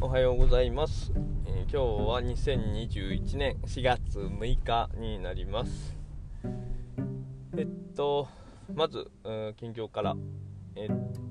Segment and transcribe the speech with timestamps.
[0.00, 1.12] おはようございます、
[1.44, 5.96] えー、今日は2021年4月6日になります。
[7.56, 7.66] えっ
[7.96, 8.28] と
[8.72, 9.10] まず、
[9.56, 10.14] 近況から。
[10.76, 10.88] えっ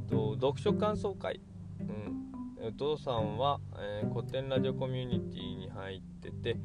[0.09, 1.39] と読書感想会、
[1.79, 6.59] うん、お父さんは、えー、古典ラジオコミュニティに入ってて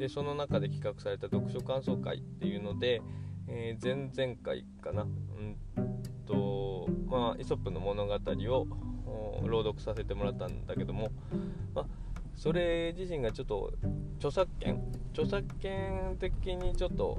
[0.00, 3.00] でその中で企画された読書感想会っていうので、
[3.46, 5.56] え、前々回かな、うん
[6.26, 8.66] とまあ、イソップの物語を
[9.48, 11.10] 朗読させてもらったんだけども、
[11.74, 11.86] まあ、
[12.34, 13.72] それ自身がちょっと
[14.18, 14.82] 著作権？
[15.12, 17.18] 著作権的にちょっと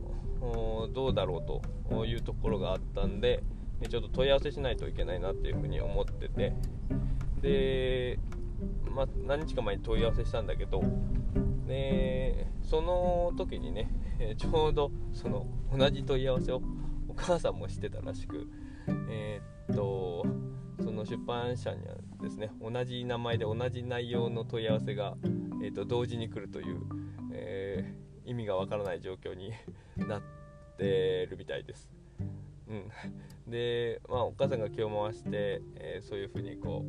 [0.93, 3.41] どうだろうというところがあったんで
[3.89, 6.53] ちょっと問い合わせしないといけないなっていうふうに思ってて。
[7.41, 8.17] で、
[8.89, 10.81] まあ、何日か前に問い合わせしたんだけど
[11.67, 13.89] でその時にね
[14.37, 16.61] ちょうどその同じ問い合わせを
[17.07, 18.47] お母さんもしてたらしく
[19.09, 20.25] えー、っと
[20.83, 25.15] その出版社にはですね同じ名前で同じ内容の問い合わせが、
[25.63, 26.81] えーと、同時に来るという、
[27.31, 29.51] えー、意味がわからない状況に
[30.07, 30.21] なっ
[30.77, 31.89] てるみたいです。
[32.67, 32.91] うん、
[33.51, 36.83] で、まあ、お母さんが気を回して、えー、そういうふうにこ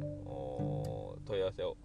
[1.14, 1.76] う問い合わせを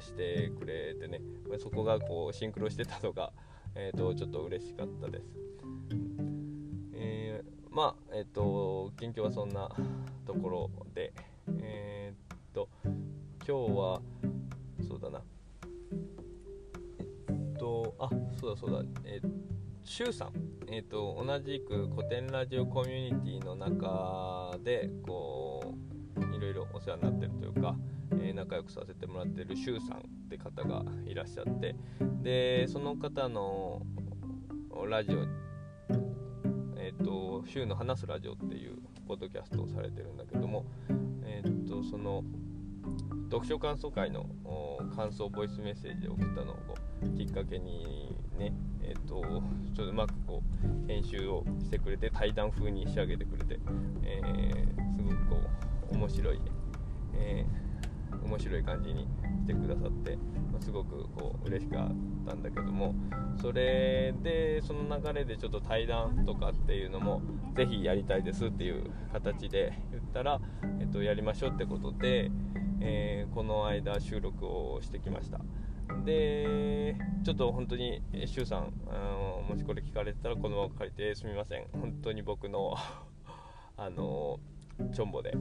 [0.00, 1.20] してくれてね
[1.58, 3.32] そこがこうシンクロしてたのが、
[3.76, 5.24] えーと、ちょっと嬉しかったです。
[6.94, 9.70] えー、まあえっ、ー、と近況はそんな
[10.26, 11.12] ところで。
[11.60, 12.94] えー、っと今
[13.46, 14.00] 日は
[14.86, 15.22] そうだな。
[17.28, 18.08] えっとあ
[18.40, 18.82] そうだそうだ。
[19.04, 19.30] えー、
[19.84, 20.32] シュウさん、
[20.68, 25.74] えーと、同じく古典ラジオコミュニティの中でこ
[26.16, 27.76] ういろいろお世話になってるというか、
[28.12, 31.74] えー、仲良くさせてもらってるシュウさんって方がいらっしゃって。
[32.22, 33.82] でその方の
[34.88, 35.26] ラジオ
[36.76, 38.78] えっ、と「週の話すラジオ」っていう
[39.10, 40.64] ポッドキャストをされてるんだけども
[41.24, 42.22] えっ、とその
[43.28, 44.24] 読書感想会の
[44.94, 46.56] 感想ボイスメッセージを送ったのを
[47.16, 49.40] きっかけにねえっ、とちょ
[49.72, 53.58] っとうまくこう編集をしてくれて対談風に仕上げてくれて、
[54.04, 55.36] えー、すごくこ
[55.90, 56.40] う面白い、
[57.14, 59.08] えー、面白い感じに
[59.40, 60.16] してくださって、
[60.52, 61.88] まあ、すごくこう嬉しかっ
[62.26, 62.94] たんだけども
[63.40, 67.22] それでその流れでちょっと対談とかっていうのも
[67.56, 70.40] ぜひやりたいですっていう形で言ったら、
[70.80, 72.30] えっと、やりましょうってことで、
[72.80, 75.40] えー、この間収録をしてきました。
[76.04, 78.72] でちょっと本当に周さん
[79.48, 81.66] もしこれ聞かれてたらこのまま借りてすみません。
[81.72, 82.76] 本当に僕の
[83.76, 84.38] あの
[84.94, 85.34] チョンボで、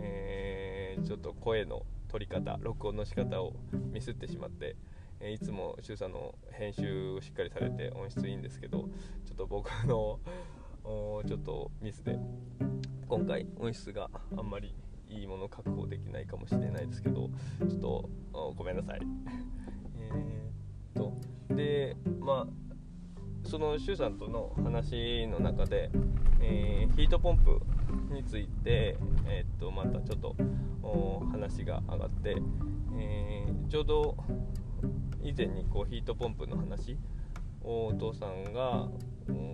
[0.00, 1.82] えー、ちょっと声の
[2.14, 3.54] 取り方録音の仕方を
[3.92, 4.76] ミスってしまって、
[5.18, 8.82] えいつも周さんの編集をしっかりされて音質いいんですけど
[9.24, 10.20] ちょっと僕の
[11.26, 12.16] ちょっとミスで
[13.08, 14.76] 今回音質があんまり
[15.08, 17.30] いいもの確保できないかもしれないですけど
[17.68, 18.10] ちょっと
[18.54, 19.00] ごめんなさい。
[19.98, 20.50] え、
[20.90, 21.12] っと
[21.52, 25.90] でまあその周さんとの話の中で、
[26.40, 27.60] えー、ヒートポンプ
[28.10, 28.96] について、
[29.26, 30.36] え、っとまたちょっと
[31.30, 32.36] 話が上がって、
[32.98, 34.16] えー、ちょうど
[35.22, 36.96] 以前にこうヒートポンプの話
[37.62, 38.88] をお父さんが、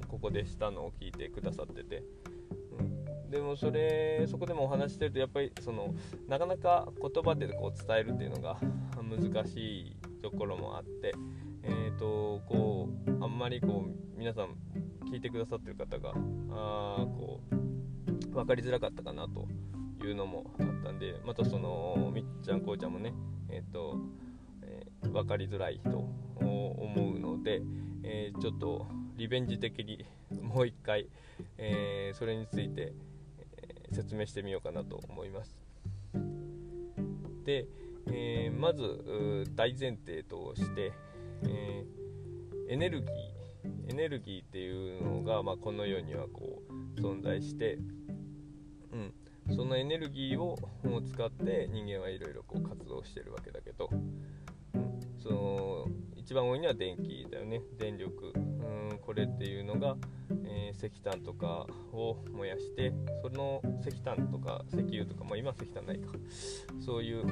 [0.08, 2.02] ここでしたのを聞いてくださってて、
[2.78, 5.94] うん、でもそれそこでもお話してるとやっぱりその
[6.28, 8.56] なかなか言葉でこう伝えるっていうのが
[8.96, 11.14] 難しいところもあって、
[11.62, 14.56] えーとこうあんまりこう皆さん
[15.10, 16.10] 聞いてくださってる方が
[16.50, 17.59] あこう
[18.30, 19.48] 分かりづらかったかなと
[20.04, 23.12] いうのもあったんでまたそのみっちゃんこうちゃんもね
[23.48, 23.96] えっ、ー、と、
[24.62, 26.08] えー、分かりづらいと
[26.38, 27.62] 思うので、
[28.02, 28.86] えー、ちょっと
[29.16, 30.04] リベンジ的に
[30.42, 31.06] もう一回、
[31.58, 32.94] えそれについて、
[33.58, 35.60] え説明してみようかなと思います。
[37.44, 37.66] で、
[38.10, 40.92] えまず大前提として、
[41.42, 41.84] え
[42.70, 43.40] エネルギー
[43.90, 46.62] エネルギーっていうのが、まあ、この世にはこ
[46.96, 47.78] う存在して、
[48.92, 50.56] うん、そのエネルギーを
[51.02, 57.60] 使って人間はいろいろこう活動してるわけだけど、うん、その一番多いのは電気だよね。
[57.78, 59.96] 電力、うん、これっていうのが、
[60.44, 62.92] えー、石炭とかを燃やして
[63.22, 66.12] その石炭とか石油とか、まあ、今石炭ないか。
[66.78, 67.24] そういう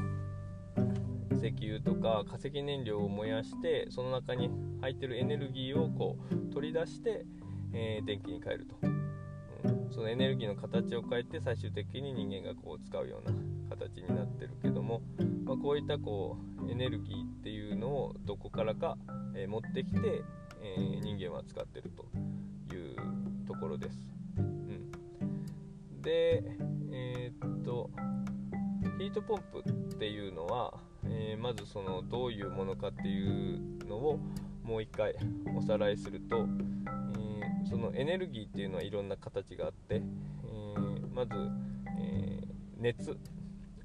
[1.38, 4.50] 石油とか化石燃料を燃やしてその中に
[4.80, 7.24] 入ってるエネルギーをこう取り出して、
[7.72, 8.87] えー、電気に変えると。
[9.90, 13.34] そのエネルギーの形を変えて最終的に人間がこう使うような
[13.70, 15.02] 形になってるけども、
[15.44, 16.36] まあ、こういったこ
[16.66, 18.96] うエネルギーっていうのをどこからか、
[19.34, 20.22] え、持ってきて、
[20.62, 22.96] えー、人間は使ってるという
[23.46, 23.98] ところです。
[24.36, 26.42] うん、で、
[26.92, 27.90] えー、っと
[28.98, 30.74] ヒートポンプっていうのは、
[31.04, 34.18] えー、まずそのどういうものかっていうのを
[34.64, 35.14] もう一回
[35.56, 36.46] おさらいすると、
[37.68, 41.32] そのエネルギーっていうのはいろんな形があって、えー、まず、
[42.00, 42.40] え
[42.78, 43.18] 熱。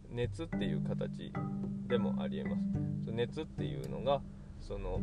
[0.10, 1.34] 熱っていう形
[1.88, 2.56] でもありえま
[3.04, 3.12] す。
[3.12, 4.22] 熱っていうのが
[4.60, 5.02] その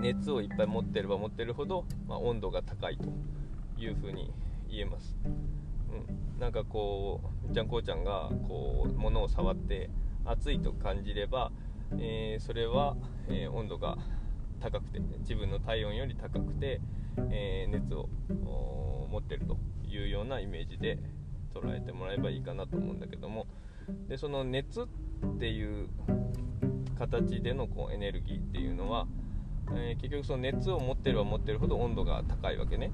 [0.00, 3.08] 熱をいっぱい持ってれば持ってるほど、まあ、温度が高いと
[3.80, 4.32] いうふうに
[4.68, 7.20] 言えます、うん、なんかこ
[7.50, 9.90] うちゃんこうちゃんがこう物を触って
[10.24, 11.52] 熱いと感じれば、
[11.98, 12.96] えー、それは、
[13.28, 13.96] えー、温度が
[14.60, 16.80] 高くて自分の体温より高くて、
[17.30, 18.08] えー、熱を
[19.10, 19.56] 持ってると
[19.86, 20.98] いうようなイメージで
[21.54, 23.46] 捉えてもらえばいいかなと思うんだけども。
[24.08, 24.86] でその熱っ
[25.38, 25.88] ていう
[26.98, 29.06] 形でのこうエネルギーっていうのは、
[29.72, 32.90] えー、結局その熱を持ってれば持ってるほど温度が高いわけね。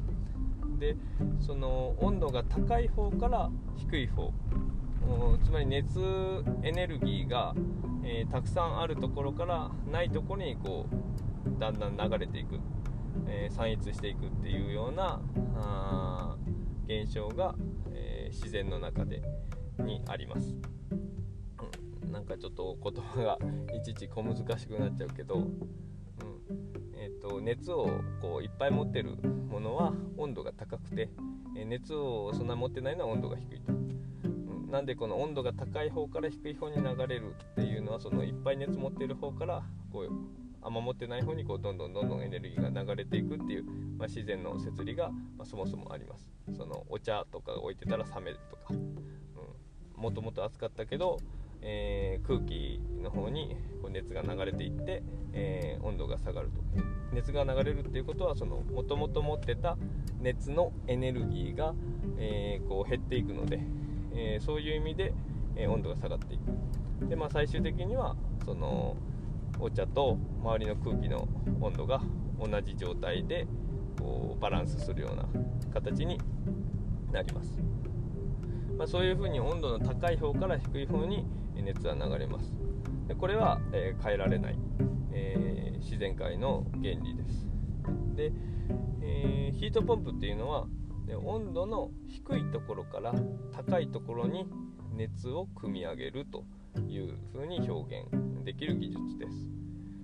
[0.79, 0.97] で
[1.41, 4.33] その温度が高い方から低い方。
[5.43, 5.99] つまり熱
[6.63, 7.55] エネルギーが、
[8.05, 12.61] えー、たくさんあるところからないところにこうだんだん流れていく、
[13.29, 15.21] えー、散逸していくっていうような
[15.57, 16.37] あ
[16.87, 17.55] 現象が、
[17.93, 19.23] えー、自然の中で
[19.79, 20.57] にあります、
[22.03, 23.39] うん、なんかちょっと言葉が
[23.77, 25.71] いちいち小難しくなっちゃうけど、うん。
[26.95, 27.89] えーと、熱を
[28.21, 29.17] こういっぱい持ってる
[29.49, 31.09] ものは温度が高くて、
[31.57, 33.73] え熱をそんな持ってないのは温度が低いと。
[34.71, 40.11] なんでこの温度が高い方から低い方に流れるっていうのはそのいっぱい熱持ってる方からこう
[40.63, 43.65] あんま持ってない方にこうどんどんどんどんエネルギーが流れていくっていう、
[43.99, 46.31] まあ、自然の摂理が、ま、そもそもあります。
[46.57, 51.19] そのお茶とか置いてたら冷めるとか、うん、もともと暑かったけど、
[51.63, 55.03] えー、空気の方にこう熱が流れていって、
[55.33, 56.63] えー、温度が下がると。
[57.13, 59.77] 熱が流れるっていうことはもともと持ってた
[60.21, 61.75] 熱のエネルギーが、
[62.19, 63.61] えー、こう減っていくので
[64.15, 65.13] え、そういう意味で、
[65.57, 67.09] え、温度が下がっていく。
[67.09, 68.97] で、まあ、最終的にはその
[69.61, 71.29] お茶と周りの空気の
[71.61, 72.01] 温度が
[72.39, 73.47] 同じ状態で
[73.99, 75.25] こうバランスするような
[75.73, 76.19] 形に
[77.13, 77.59] なります、
[78.79, 81.25] まあ、そういうふうに温度の高い方から低い方に
[81.63, 82.55] 熱は流れます。
[83.07, 84.59] でこれは、えー、変えられない、
[85.13, 87.49] えー、自然界の原理です。
[88.15, 88.33] で、
[89.03, 90.67] えー、ヒートポンプっていうのは
[91.07, 93.13] で温度の低いところから
[93.53, 94.47] 高いところに
[94.95, 96.45] 熱を汲み上げると。
[96.89, 99.33] いう風に表現できる技術です。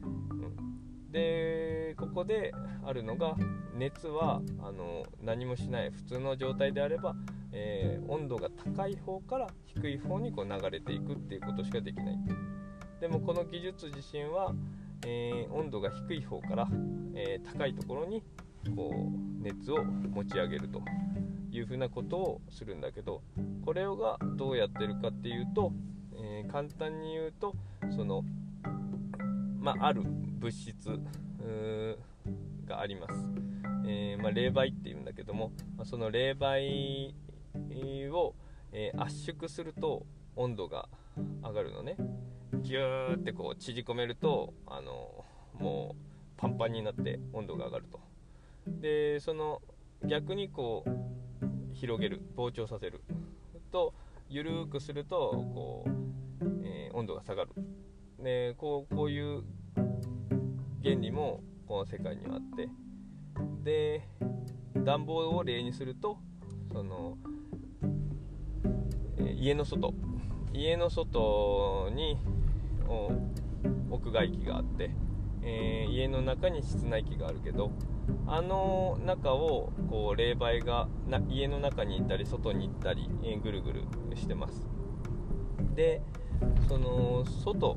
[0.03, 2.53] うん、でここで
[2.85, 3.35] あるのが
[3.75, 7.15] 熱はあの何もしない普通の状態であれば、
[7.53, 12.19] えー、温度が高い方から低い方にこう流れていくっていうことしかできない。
[13.01, 14.55] でもこの技術自身は、
[15.07, 16.69] えー、温度が低い方から、
[17.15, 18.23] えー、高いところに
[18.75, 20.81] こう熱を持ち上げると
[21.51, 23.23] いうふうなことをするんだけど
[23.65, 25.73] これをがどうやってるかっていうと、
[26.51, 27.55] 簡単に言うと
[27.95, 28.25] その、
[29.59, 31.01] まあ、ある物質
[32.67, 33.15] があります、
[33.87, 37.13] えー、まあ、冷媒っていうんだけども、まあ、その冷媒
[38.13, 38.35] を、
[38.73, 40.05] えー、圧縮すると
[40.35, 40.89] 温度が
[41.43, 41.97] 上がるのね。
[42.63, 45.25] ギューってこう縮こめるとあの
[45.59, 46.03] もう
[46.37, 48.01] パンパンになって温度が上がると。
[48.67, 49.63] でその
[50.05, 53.03] 逆にこう広げる膨張させる
[53.71, 53.95] と
[54.29, 55.91] 緩くするとこう、
[56.97, 57.51] 温度が下がる。
[58.23, 59.43] でこうこういう
[60.83, 62.69] 原理もこの世界にはあって。
[63.63, 64.09] で
[64.85, 66.19] 暖房を例にすると
[66.73, 67.19] その、
[69.19, 69.93] え、家の外。
[70.55, 72.17] 家の外に
[73.91, 74.91] 屋外機があって、
[75.43, 77.73] えー、家の中に室内機があるけど
[78.27, 83.83] あの中をこう冷媒がな家の中に行ったり外に行ったり、えー、ぐるぐる
[84.15, 84.76] してます。
[85.75, 86.03] で
[86.69, 87.77] その外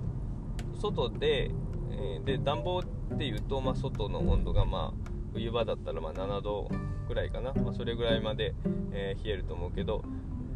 [0.79, 1.51] 外で,、
[1.91, 6.69] え、で暖房っていうと、まあ、外の温度がまあ冬場だったらま7度
[7.07, 8.53] ぐらいかな、まあ、それぐらいまで、
[8.91, 10.03] えー、冷えると思うけど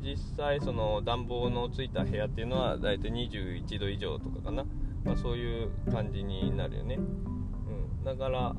[0.01, 4.65] 実際その暖房のついた部屋っていうのはだいたい21度以上とかかな、
[5.03, 8.55] まあ、そういう感じになるよね、うん、だから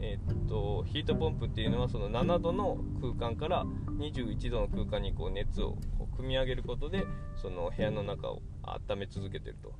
[0.00, 3.64] えー、っとヒートポンプっていうのはその7度の空間から
[3.98, 5.78] 21度の空間にこう熱を
[6.16, 7.06] 組み上げることで
[7.40, 9.72] その部屋の中を温め続けてると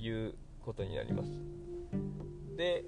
[0.00, 0.34] いう
[0.64, 1.30] ことになります。
[2.56, 2.84] で、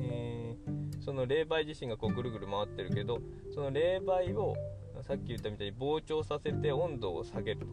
[0.00, 3.20] えー、その冷媒自身がこうぐるぐる回ってるけど
[3.54, 4.56] その冷媒を
[5.02, 7.66] さっき言ったみたいに膨張させて温度を下げると。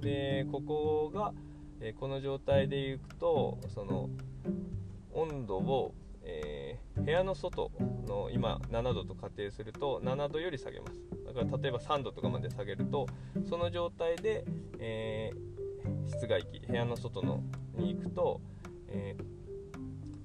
[0.00, 1.32] でここが、
[1.80, 4.10] えー、この状態でいくとその
[5.12, 5.94] 温度を
[6.32, 7.70] えー、部屋の外
[8.06, 11.00] の今7度と仮定すると7度より下げます。
[11.26, 13.06] だから例えば3度とかまで下げると
[13.48, 14.44] その状態で、
[14.78, 17.42] えー、室外機部屋の外の
[17.74, 18.40] に行くと、
[18.88, 19.16] え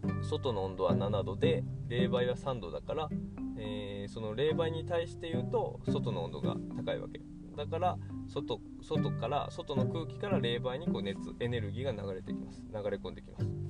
[0.04, 3.10] ー、外の温度は7度で冷媒は3度だから、
[3.58, 7.22] え、その冷媒に対して言うと外の温度が高いわけ。
[7.56, 7.98] だから
[8.28, 12.62] 外外から外の空気から冷媒にこう熱エネルギーが流れてきます。
[12.72, 13.67] 流れ込んできます。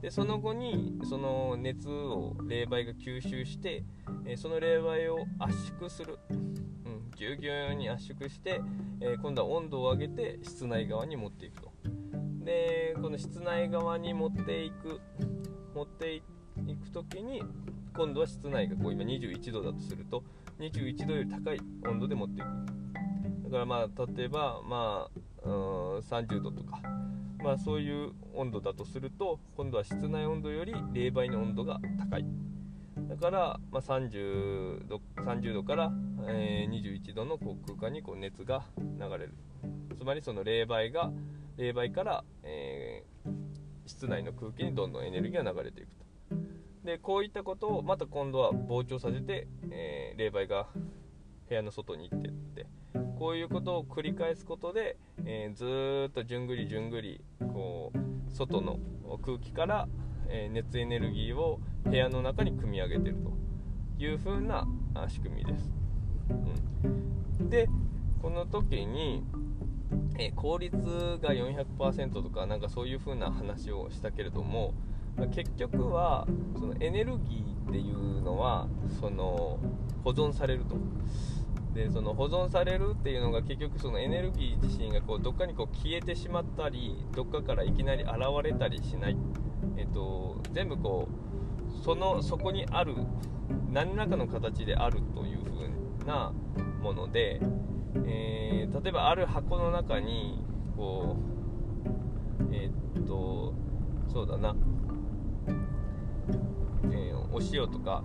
[0.00, 3.84] でその後にその熱を冷媒が吸収して、
[4.24, 8.60] えその冷媒を圧縮する、うん、ぎゅうぎゅうに圧縮して、
[9.00, 11.72] え、今度は温度を上げて室内側に持っていくと。
[12.44, 15.02] でこの室内側に持っていく
[15.74, 17.42] 持っていく時に
[17.94, 20.24] 今度は室内がこう今21度だとすると
[20.58, 22.46] 21度より高い温度で持っていく。
[23.44, 26.97] だからまあ例えばまあ30度とか。
[27.48, 32.26] まあそういう温度だとすると今度は室内温度より冷媒の温度が高い。
[33.08, 35.90] だから、まあ、30, 度30度から、
[36.26, 39.34] えー、21度のこう空間にこう熱が流れる。
[39.98, 41.10] つまりその冷媒が
[41.56, 43.30] 冷媒から、えー、
[43.86, 46.36] 室内の空気にどんどんエネルギーが流れていくと。
[46.84, 50.66] でこういったことをまた今度は膨張させて、えー、冷媒が
[51.48, 52.66] 部屋の外に行ってって。
[53.18, 54.96] こういうことを繰り返すことで、
[55.30, 58.78] えー、ずっとじゅんぐりじゅんぐりこう外の
[59.20, 59.86] 空気から、
[60.30, 64.66] え、熱エネルギーを部屋の中に組み上げてるという風な
[65.06, 65.70] 仕組みです。
[67.40, 67.68] うん、で
[68.22, 69.22] この時に、
[70.18, 70.78] え、効率
[71.20, 74.72] が400%とかなんかそういう風な話をしたけれども
[75.34, 76.26] 結局は
[76.58, 78.66] そのエネルギーっていうのは
[78.98, 79.58] その
[80.04, 80.76] 保存されると。
[81.78, 89.16] でその保存されるっていうのが結局そのエネルギー自身がこうどっかにこう消えてしまったりどっかからいきなり現れたりしない、
[89.76, 92.96] えっと、全部こうそのそこにある
[93.70, 96.32] 何らかの形であるという風な
[96.82, 97.40] もので、
[98.06, 100.42] えー、例えばある箱の中に
[100.76, 101.16] こ
[102.40, 103.54] うえー、っと
[104.12, 104.56] そうだな、
[106.90, 108.02] えー、お塩とか、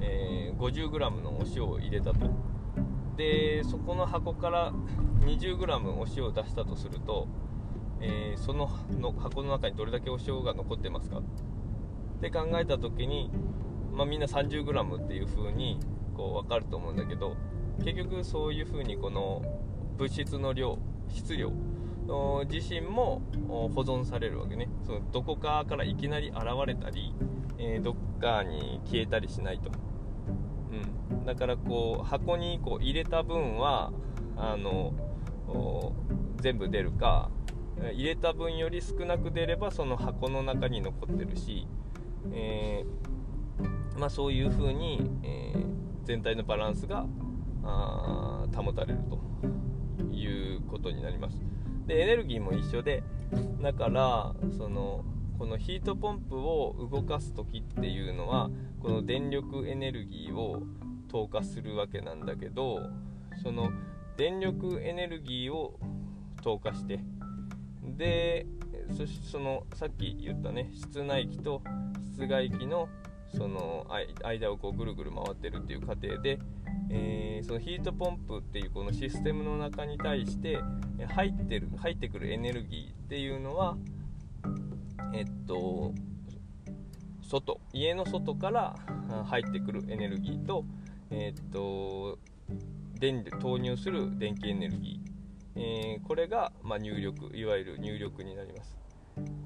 [0.00, 2.55] え 50g のお塩を入れたと。
[3.16, 4.72] でそこの箱から
[5.20, 7.26] 20g お塩を出したとすると、
[8.00, 11.18] えー、そのの箱の中にどれだけお塩が残ってますか？
[11.18, 11.22] っ
[12.20, 13.30] て考えた時に、
[13.92, 15.80] まあ、みんな 30g っていう風に
[16.14, 17.36] こう分かると思うんだけど
[17.84, 19.42] 結局そういう風にこの
[19.98, 21.52] 物質の量質量
[22.50, 24.68] 自身も保存されるわけね。
[24.84, 27.12] そのどこかからいきなり現れたり、
[27.58, 29.70] えー、どっかに消えたりしないと。
[30.70, 31.05] うん。
[31.26, 33.92] だからこう箱にこう入れた分は
[34.36, 34.94] あの
[36.40, 37.30] 全部出るか
[37.92, 41.66] 入れた分より少なく出ればその箱の中に残ってるし、
[42.32, 45.64] えー、まあ、そういう風に、えー、
[46.04, 47.06] 全体のバランスが
[48.54, 51.36] 保たれるということになります。
[51.86, 53.02] でエネルギーも一緒で
[53.60, 55.04] だからその
[55.38, 60.62] このヒートポンプを動かす時っていうのはこの電力エネルギーを
[61.16, 62.90] 投下するわけなんだけど
[63.42, 63.70] その
[64.18, 65.80] 電力エネルギーを
[66.42, 67.00] 投下して
[67.82, 68.44] で
[68.94, 71.62] そしてそのさっき言ったね室内機と
[72.12, 72.90] 室外機の
[73.34, 73.86] その
[74.24, 76.38] 間をこうぐるぐる回ってるっていう過程で、
[76.90, 80.58] えー、そのヒートポンプっていうこのシステムの中に対して
[81.14, 83.78] 入ってる入ってくるエネルギーっていうのは
[85.14, 85.94] えっと
[87.22, 88.76] 外家の外から
[89.24, 90.66] 入ってくるエネルギーと
[91.10, 92.18] えー、っと
[92.98, 98.76] 電投入する電気エネルギー、えー、これが、まあ、入力いわゆる入力になります。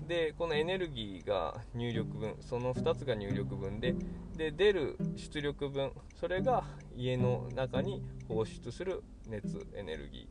[0.09, 3.95] でこのエネルギーが入力分その2つが入力分で
[4.37, 6.65] で出る出力分それが
[6.97, 10.27] 家の中に放出する熱エネルギ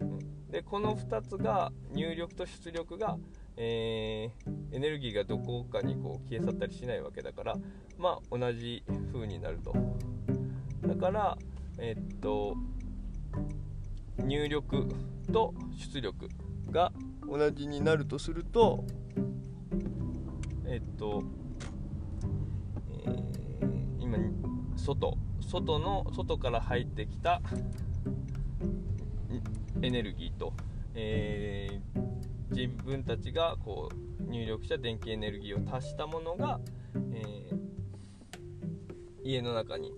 [0.00, 3.16] ー、でこの2つが入力と出力が、
[3.56, 7.56] えー、エネルギーがどこかにこう消え去ったりしないわけだから
[7.96, 8.82] まあ同じ
[9.12, 9.72] 風になると。
[11.00, 11.38] から
[11.78, 12.54] えっと
[14.18, 14.86] 入力
[15.32, 15.54] と
[15.94, 16.28] 出力
[16.70, 16.92] が
[17.26, 18.84] 同じになるとすると
[20.66, 21.22] えっと、
[23.06, 24.18] えー、今
[24.76, 27.40] 外外の外から入ってきた
[29.82, 30.52] エネルギーと、
[30.94, 36.60] えー、自分たちがこう入力した電気エネルギーを足したものが、
[37.14, 37.58] えー、
[39.24, 39.92] 家の中に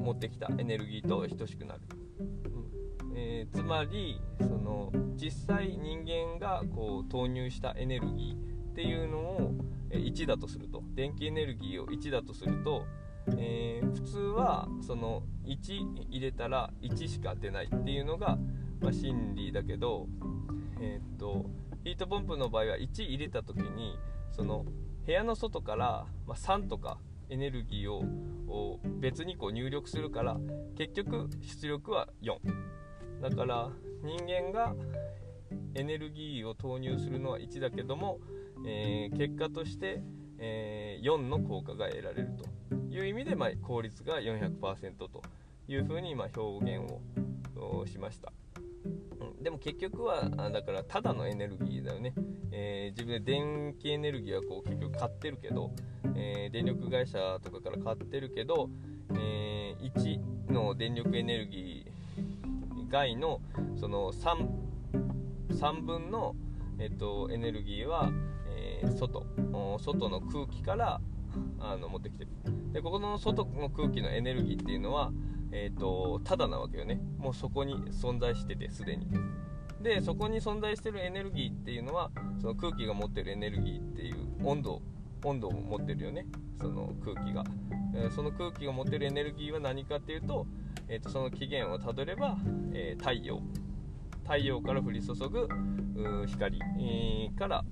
[0.00, 1.80] 持ってきたエネルギーと等しくなる、
[2.20, 3.16] うん。
[3.16, 9.52] えー、つまりその実際人間がこう投入したエネルギーっていうのを
[9.90, 10.82] 1だとすると。
[10.94, 12.86] 電気エネルギーを1だとすると、
[13.36, 18.38] えー、普通はその1入れたら1しか出ないっていうのが、
[18.80, 20.06] まあ、真理だけど、
[20.80, 21.46] えー、っと
[21.84, 23.98] ヒートポンプの場合は1入れた時に
[24.32, 24.64] その
[25.06, 26.98] 部屋の外から、まあ、3とか
[27.30, 30.36] エネルギーを別にこう入力するから
[30.76, 32.34] 結局出力は4
[33.22, 33.70] だから
[34.02, 34.74] 人間が
[35.74, 38.18] エネルギーを投入するのは1だけども、
[38.66, 40.02] えー、結果として、
[40.38, 42.30] えー、4の効果が得られる
[42.68, 45.22] という意味で、まあ、効率が400%と
[45.68, 46.90] いうふうにま表現
[47.56, 48.32] をしました。
[49.40, 52.14] でも結局はだからただのエネルギーだよね、
[52.52, 55.70] えー、自分で電気エネルギーはこう結局買ってるけど、
[56.16, 58.70] えー、電力会社とかから買ってるけど、
[59.14, 63.40] えー、1の電力エネルギー外の
[63.78, 64.48] その 3,
[65.52, 66.34] 3分の、
[66.78, 68.10] えーと、エネルギーは、
[68.48, 69.24] え外。
[69.78, 71.00] 外の空気から
[71.60, 72.30] あの持ってきてる。
[72.72, 75.12] でここの外の空気のエネルギーっていうのは
[75.52, 77.00] えーと、ただなわけよね。
[77.18, 79.06] もうそこに存在しててすでに。
[79.82, 84.82] でそこに存在してるエネルギーっていうのはその空気が持ってるエネルギーっていう温度
[85.24, 86.26] 温度を持ってるよね。
[86.60, 87.44] その空気が、
[87.94, 90.46] えー、その空気が持ってるエネルギーは何かっていうと,、
[90.88, 92.36] えーと、その起源をたどれば、
[92.72, 93.40] えー、太陽。
[94.24, 95.48] 太陽から降り注ぐ
[96.26, 97.64] 光、えー、から、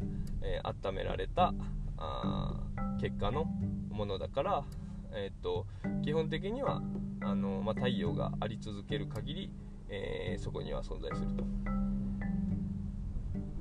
[0.42, 1.52] え温められた
[1.96, 2.54] あ
[3.00, 3.44] 結果の
[3.90, 4.64] ものだから、
[5.12, 5.66] えーと
[6.02, 6.80] 基本的には
[7.20, 9.50] あの、まあ、太陽があり続ける限り、
[9.88, 11.44] えー、そこには存在すると。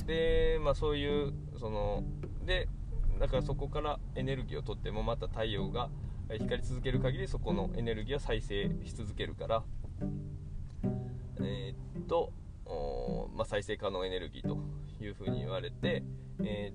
[0.05, 2.03] で、まあ、そういうその
[2.45, 2.69] で
[3.17, 5.89] だからそこからエネルギーを取ってもまた太陽が
[6.29, 9.63] 光り続ける限りそこのエネルギーは再生し続けるから。
[11.39, 12.33] えー、っと、
[13.35, 14.57] まあ、再生可能エネルギーと
[15.01, 16.03] いうふうに言われて、
[16.43, 16.73] え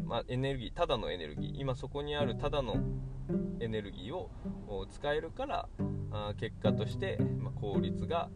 [0.00, 2.76] ー、まあ、エネルギーただのエネルギー今そこにあるただの
[3.60, 4.30] エネルギーを
[4.90, 5.68] 使えるから
[6.10, 8.28] あ結果として、まあ、効率が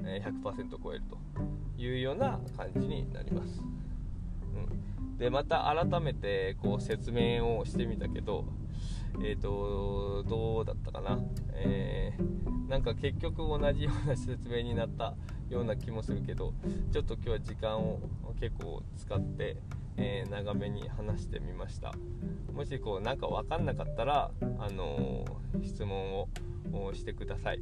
[0.00, 1.18] 100%超えると
[1.80, 3.62] いうような感じになります、
[4.54, 8.44] うん、でまた改めてこう説明をしてみたけど
[9.22, 11.18] えーと、どうだったかな、
[11.54, 15.14] えー、なんか結局同じような説明になった
[15.48, 16.52] ような気もするけど
[16.92, 18.00] ちょっと今日は時間を
[18.38, 19.56] 結構使って
[19.96, 21.92] えー、長めに話してみました。
[22.52, 26.28] もしこうなんか分かんなかったら、あのー、質問を
[26.94, 27.60] してください、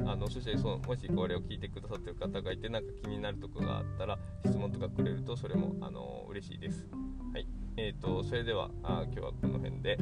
[0.00, 6.86] うん、あのそしてそのもしこれを聞いてくださってる方がいてなんか気になるとこがあったら質問とかくれるとそれも、あのー、嬉しいです。
[7.32, 7.46] はい。
[7.76, 9.96] えーと、それではあ今日はこの辺で、は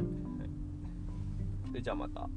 [1.69, 2.29] い、でじゃあまた。